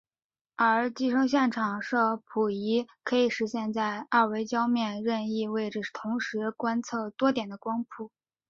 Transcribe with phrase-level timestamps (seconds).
[0.55, 8.09] 而集成视场摄谱仪可以实现在二维焦面任意位置同时观测多点的光谱。